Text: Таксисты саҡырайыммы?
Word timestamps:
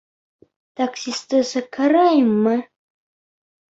Таксисты 0.81 1.43
саҡырайыммы? 1.53 2.59